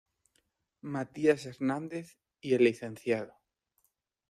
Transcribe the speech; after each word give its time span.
Matías 0.95 1.45
Hernández 1.45 2.17
y 2.41 2.55
el 2.55 2.63
Lic. 2.63 2.81